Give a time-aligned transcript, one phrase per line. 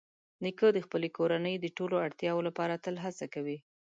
[0.43, 3.57] نیکه د خپلې کورنۍ د ټولو اړتیاوو لپاره تل هڅه کوي.